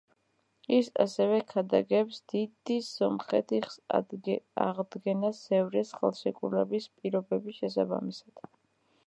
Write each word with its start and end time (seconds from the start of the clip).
ის 0.75 0.87
ასევე 1.03 1.35
ქადაგებს 1.51 2.17
დიდი 2.33 2.77
სომხეთის 2.87 3.77
აღდგენას 4.69 5.45
სევრის 5.51 5.93
ხელშეკრულების 6.01 6.91
პირობების 6.97 7.63
შესაბამისად. 7.63 8.45